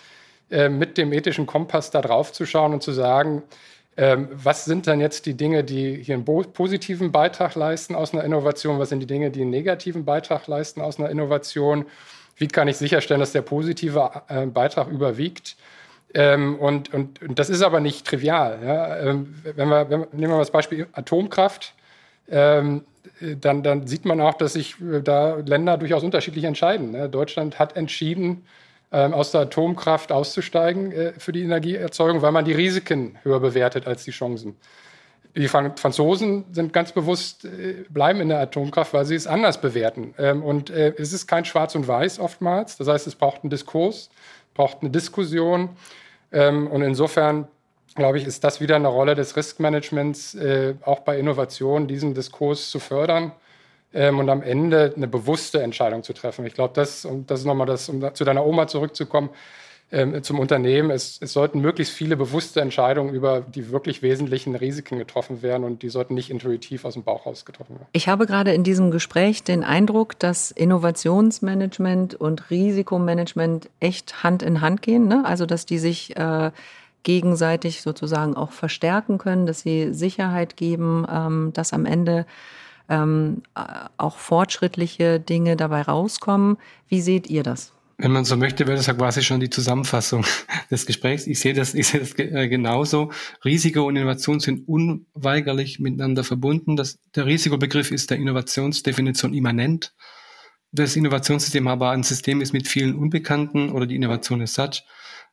[0.51, 3.41] äh, mit dem ethischen Kompass da drauf zu schauen und zu sagen,
[3.97, 8.23] ähm, was sind dann jetzt die Dinge, die hier einen positiven Beitrag leisten aus einer
[8.23, 8.77] Innovation?
[8.77, 11.85] Was sind die Dinge, die einen negativen Beitrag leisten aus einer Innovation?
[12.35, 15.55] Wie kann ich sicherstellen, dass der positive äh, Beitrag überwiegt?
[16.13, 18.59] Ähm, und, und, und, das ist aber nicht trivial.
[18.63, 18.97] Ja?
[18.97, 21.73] Ähm, wenn, wir, wenn nehmen wir mal das Beispiel Atomkraft,
[22.29, 22.83] ähm,
[23.19, 26.91] dann, dann, sieht man auch, dass sich äh, da Länder durchaus unterschiedlich entscheiden.
[26.91, 27.09] Ne?
[27.09, 28.45] Deutschland hat entschieden,
[28.91, 33.87] ähm, aus der Atomkraft auszusteigen äh, für die Energieerzeugung, weil man die Risiken höher bewertet
[33.87, 34.55] als die Chancen.
[35.35, 40.13] Die Franzosen sind ganz bewusst, äh, bleiben in der Atomkraft, weil sie es anders bewerten.
[40.17, 42.77] Ähm, und äh, es ist kein Schwarz und Weiß oftmals.
[42.77, 44.09] Das heißt, es braucht einen Diskurs,
[44.55, 45.69] braucht eine Diskussion.
[46.31, 47.47] Ähm, und insofern,
[47.93, 52.71] glaube ich, ist das wieder eine Rolle des Riskmanagements, äh, auch bei Innovation diesen Diskurs
[52.71, 53.31] zu fördern
[53.93, 56.45] ähm, und am Ende eine bewusste Entscheidung zu treffen.
[56.47, 59.29] Ich glaube, das, und das ist nochmal das, um zu deiner Oma zurückzukommen,
[59.95, 60.91] ähm, zum Unternehmen.
[60.91, 65.83] Es, es, sollten möglichst viele bewusste Entscheidungen über die wirklich wesentlichen Risiken getroffen werden und
[65.83, 67.87] die sollten nicht intuitiv aus dem Bauch raus getroffen werden.
[67.93, 74.59] Ich habe gerade in diesem Gespräch den Eindruck, dass Innovationsmanagement und Risikomanagement echt Hand in
[74.59, 75.07] Hand gehen.
[75.07, 75.23] Ne?
[75.25, 76.51] Also dass die sich äh,
[77.03, 82.25] gegenseitig sozusagen auch verstärken können, dass sie Sicherheit geben, ähm, dass am Ende
[82.89, 83.43] ähm,
[83.97, 86.57] auch fortschrittliche Dinge dabei rauskommen.
[86.89, 87.74] Wie seht ihr das?
[87.97, 90.25] Wenn man so möchte, wäre das ja quasi schon die Zusammenfassung
[90.71, 91.27] des Gesprächs.
[91.27, 93.11] Ich sehe das, ich sehe das äh, genauso.
[93.45, 96.75] Risiko und Innovation sind unweigerlich miteinander verbunden.
[96.75, 99.93] Das, der Risikobegriff ist der Innovationsdefinition immanent.
[100.71, 104.83] Das Innovationssystem aber ein System ist mit vielen Unbekannten oder die Innovation ist such,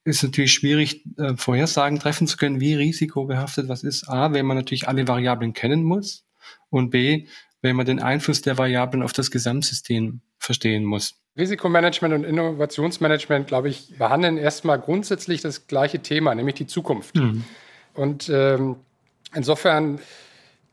[0.05, 4.09] ist natürlich schwierig, äh, Vorhersagen treffen zu können, wie risikobehaftet was ist.
[4.09, 6.25] A, wenn man natürlich alle Variablen kennen muss
[6.71, 7.27] und B,
[7.63, 11.15] wenn man den Einfluss der Variablen auf das Gesamtsystem verstehen muss.
[11.39, 17.17] Risikomanagement und Innovationsmanagement, glaube ich, behandeln erstmal grundsätzlich das gleiche Thema, nämlich die Zukunft.
[17.17, 17.45] Mhm.
[17.95, 18.77] Und ähm,
[19.35, 20.01] insofern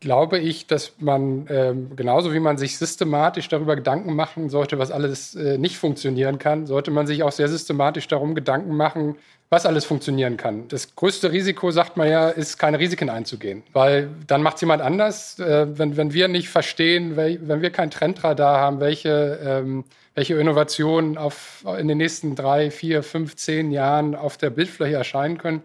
[0.00, 4.90] glaube ich, dass man ähm, genauso wie man sich systematisch darüber Gedanken machen sollte, was
[4.90, 9.16] alles äh, nicht funktionieren kann, sollte man sich auch sehr systematisch darum Gedanken machen,
[9.52, 10.68] was alles funktionieren kann.
[10.68, 14.80] Das größte Risiko, sagt man ja, ist, keine Risiken einzugehen, weil dann macht es jemand
[14.80, 15.40] anders.
[15.40, 19.84] Äh, wenn, wenn wir nicht verstehen, wenn wir kein Trendradar haben, welche, ähm,
[20.14, 25.36] welche Innovationen auf, in den nächsten drei, vier, fünf, zehn Jahren auf der Bildfläche erscheinen
[25.36, 25.62] können,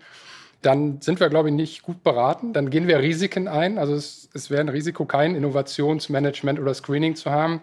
[0.64, 2.54] dann sind wir, glaube ich, nicht gut beraten.
[2.54, 3.78] Dann gehen wir Risiken ein.
[3.78, 7.62] Also es, es wäre ein Risiko, kein Innovationsmanagement oder Screening zu haben.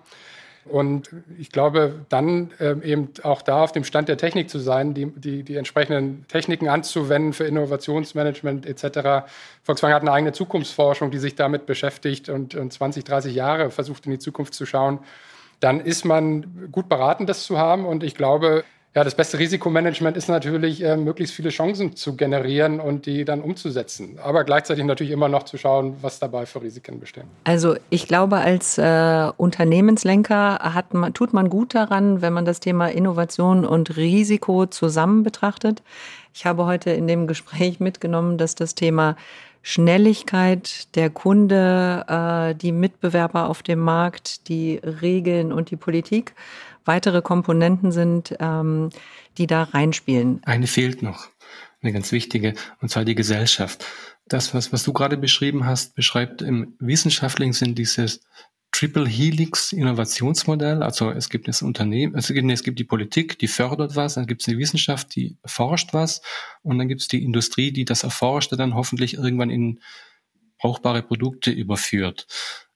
[0.64, 4.94] Und ich glaube, dann ähm, eben auch da auf dem Stand der Technik zu sein,
[4.94, 9.26] die, die, die entsprechenden Techniken anzuwenden für Innovationsmanagement etc.
[9.64, 14.06] Volkswagen hat eine eigene Zukunftsforschung, die sich damit beschäftigt und, und 20, 30 Jahre versucht
[14.06, 15.00] in die Zukunft zu schauen.
[15.58, 17.84] Dann ist man gut beraten, das zu haben.
[17.84, 22.78] Und ich glaube, ja, das beste Risikomanagement ist natürlich, äh, möglichst viele Chancen zu generieren
[22.78, 24.18] und die dann umzusetzen.
[24.22, 27.24] Aber gleichzeitig natürlich immer noch zu schauen, was dabei für Risiken bestehen.
[27.44, 32.60] Also ich glaube, als äh, Unternehmenslenker hat man, tut man gut daran, wenn man das
[32.60, 35.82] Thema Innovation und Risiko zusammen betrachtet.
[36.34, 39.16] Ich habe heute in dem Gespräch mitgenommen, dass das Thema
[39.62, 46.34] Schnelligkeit der Kunde, äh, die Mitbewerber auf dem Markt, die Regeln und die Politik
[46.84, 48.90] weitere Komponenten sind, ähm,
[49.38, 50.40] die da reinspielen.
[50.44, 51.28] Eine fehlt noch,
[51.80, 53.84] eine ganz wichtige, und zwar die Gesellschaft.
[54.28, 58.20] Das, was, was du gerade beschrieben hast, beschreibt im wissenschaftlichen Sinn dieses
[58.72, 60.82] Triple Helix Innovationsmodell.
[60.82, 64.40] Also es gibt das Unternehmen, also es gibt die Politik, die fördert was, dann gibt
[64.40, 66.22] es die Wissenschaft, die forscht was
[66.62, 69.80] und dann gibt es die Industrie, die das Erforschte dann hoffentlich irgendwann in
[70.58, 72.26] brauchbare Produkte überführt.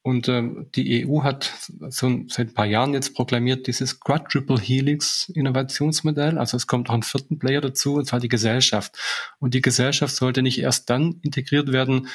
[0.06, 1.52] Und ähm, die EU hat
[1.88, 6.38] so seit ein paar Jahren jetzt proklamiert dieses Quadruple Helix Innovationsmodell.
[6.38, 8.96] Also es kommt auch ein vierten Player dazu, und zwar die Gesellschaft.
[9.40, 12.06] Und die Gesellschaft sollte nicht erst dann integriert werden,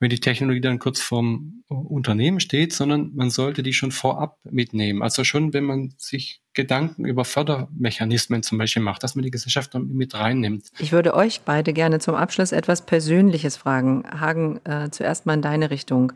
[0.00, 5.00] wenn die Technologie dann kurz vorm Unternehmen steht, sondern man sollte die schon vorab mitnehmen.
[5.00, 9.72] Also schon, wenn man sich Gedanken über Fördermechanismen zum Beispiel macht, dass man die Gesellschaft
[9.74, 10.66] mit reinnimmt.
[10.80, 14.02] Ich würde euch beide gerne zum Abschluss etwas Persönliches fragen.
[14.20, 16.12] Hagen, äh, zuerst mal in deine Richtung.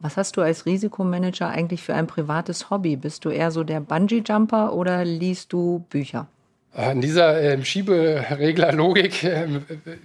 [0.00, 2.96] Was hast du als Risikomanager eigentlich für ein privates Hobby?
[2.96, 6.28] Bist du eher so der Bungee-Jumper oder liest du Bücher?
[6.76, 9.48] In dieser äh, Schiebereglerlogik äh,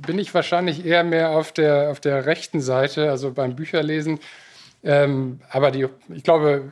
[0.05, 4.19] bin ich wahrscheinlich eher mehr auf der, auf der rechten Seite, also beim Bücherlesen.
[4.83, 6.71] Ähm, aber die, ich glaube,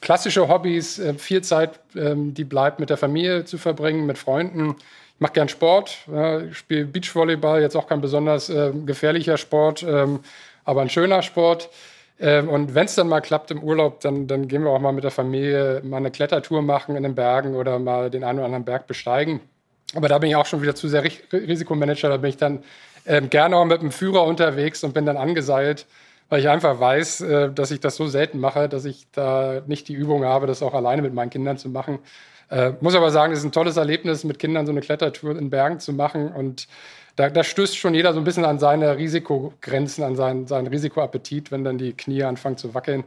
[0.00, 4.76] klassische Hobbys, äh, viel Zeit, ähm, die bleibt mit der Familie zu verbringen, mit Freunden.
[5.14, 5.98] Ich mache gern Sport,
[6.48, 10.20] ich spiele Beachvolleyball, jetzt auch kein besonders äh, gefährlicher Sport, ähm,
[10.64, 11.70] aber ein schöner Sport.
[12.20, 14.92] Ähm, und wenn es dann mal klappt im Urlaub, dann, dann gehen wir auch mal
[14.92, 18.46] mit der Familie mal eine Klettertour machen in den Bergen oder mal den einen oder
[18.46, 19.40] anderen Berg besteigen.
[19.94, 21.02] Aber da bin ich auch schon wieder zu sehr
[21.32, 22.08] Risikomanager.
[22.08, 22.62] Da bin ich dann
[23.06, 25.86] ähm, gerne auch mit dem Führer unterwegs und bin dann angeseilt,
[26.28, 29.88] weil ich einfach weiß, äh, dass ich das so selten mache, dass ich da nicht
[29.88, 32.00] die Übung habe, das auch alleine mit meinen Kindern zu machen.
[32.50, 35.50] Äh, muss aber sagen, es ist ein tolles Erlebnis, mit Kindern so eine Klettertour in
[35.50, 36.66] Bergen zu machen und
[37.16, 41.50] da, da, stößt schon jeder so ein bisschen an seine Risikogrenzen, an seinen, seinen Risikoappetit,
[41.50, 43.02] wenn dann die Knie anfangen zu wackeln.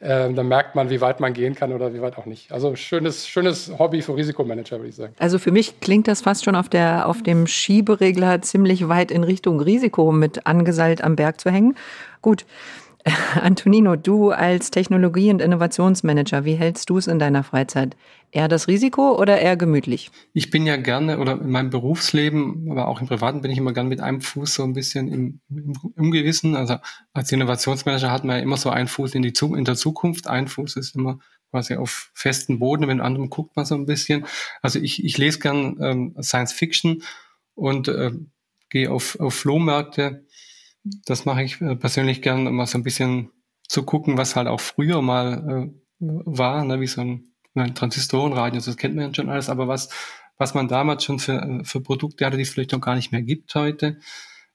[0.00, 2.52] Ähm, dann merkt man, wie weit man gehen kann oder wie weit auch nicht.
[2.52, 5.12] Also schönes, schönes Hobby für Risikomanager, würde ich sagen.
[5.18, 9.24] Also für mich klingt das fast schon auf, der, auf dem Schieberegler ziemlich weit in
[9.24, 11.74] Richtung Risiko mit angeseilt am Berg zu hängen.
[12.22, 12.46] Gut.
[13.40, 17.96] Antonino, du als Technologie- und Innovationsmanager, wie hältst du es in deiner Freizeit?
[18.30, 20.10] Eher das Risiko oder eher gemütlich?
[20.34, 23.72] Ich bin ja gerne, oder in meinem Berufsleben, aber auch im Privaten bin ich immer
[23.72, 26.54] gerne mit einem Fuß so ein bisschen im, im Ungewissen.
[26.54, 26.76] Also
[27.12, 30.48] als Innovationsmanager hat man ja immer so einen Fuß in, die, in der Zukunft, ein
[30.48, 31.18] Fuß ist immer
[31.50, 34.26] quasi auf festen Boden, mit dem anderen guckt man so ein bisschen.
[34.60, 37.02] Also ich, ich lese gern ähm, Science Fiction
[37.54, 38.10] und äh,
[38.68, 40.26] gehe auf, auf Flohmärkte
[41.06, 43.30] das mache ich äh, persönlich gern, mal so ein bisschen
[43.68, 48.60] zu gucken, was halt auch früher mal äh, war, ne, wie so ein, ein Transistorenradio,
[48.60, 49.90] das kennt man ja schon alles, aber was,
[50.36, 53.12] was man damals schon für, äh, für Produkte hatte, die es vielleicht noch gar nicht
[53.12, 53.98] mehr gibt heute.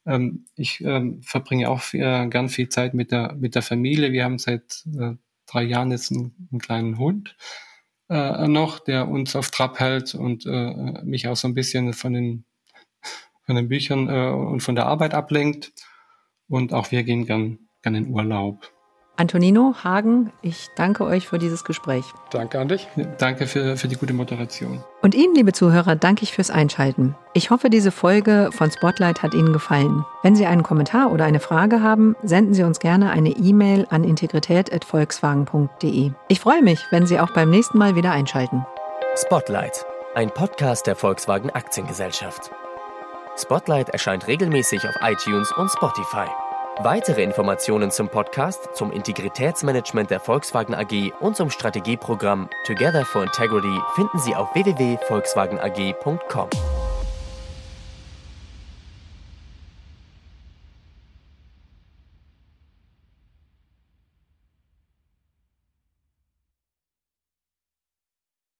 [0.06, 4.12] Ähm, ich ähm, verbringe auch äh, gern viel Zeit mit der, mit der Familie.
[4.12, 5.14] Wir haben seit äh,
[5.46, 7.36] drei Jahren jetzt einen, einen kleinen Hund
[8.10, 12.14] äh, noch, der uns auf Trab hält und äh, mich auch so ein bisschen von
[12.14, 12.46] den,
[13.46, 15.74] von den Büchern und von der Arbeit ablenkt
[16.48, 18.72] und auch wir gehen gern, gern in Urlaub.
[19.16, 22.04] Antonino, Hagen, ich danke euch für dieses Gespräch.
[22.32, 22.88] Danke an dich.
[23.20, 24.84] Danke für, für die gute Moderation.
[25.04, 27.14] Und Ihnen, liebe Zuhörer, danke ich fürs Einschalten.
[27.34, 30.04] Ich hoffe, diese Folge von Spotlight hat Ihnen gefallen.
[30.24, 34.04] Wenn Sie einen Kommentar oder eine Frage haben, senden Sie uns gerne eine E-Mail an
[34.04, 36.12] integrität.volkswagen.de.
[36.28, 38.66] Ich freue mich, wenn Sie auch beim nächsten Mal wieder einschalten.
[39.16, 39.86] Spotlight,
[40.16, 42.50] ein Podcast der Volkswagen Aktiengesellschaft.
[43.38, 46.28] Spotlight erscheint regelmäßig auf iTunes und Spotify.
[46.80, 53.80] Weitere Informationen zum Podcast, zum Integritätsmanagement der Volkswagen AG und zum Strategieprogramm Together for Integrity
[53.96, 56.50] finden Sie auf www.volkswagenag.com.